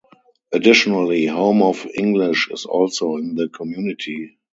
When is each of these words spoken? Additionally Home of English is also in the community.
Additionally 0.51 1.27
Home 1.27 1.61
of 1.61 1.85
English 1.95 2.49
is 2.49 2.65
also 2.65 3.17
in 3.17 3.35
the 3.35 3.49
community. 3.49 4.39